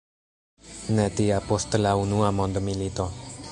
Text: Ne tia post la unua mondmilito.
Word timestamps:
Ne 0.99 1.05
tia 1.19 1.37
post 1.51 1.79
la 1.83 1.93
unua 2.07 2.35
mondmilito. 2.41 3.11